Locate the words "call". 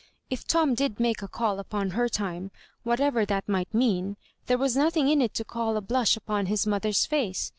1.27-1.59, 5.45-5.77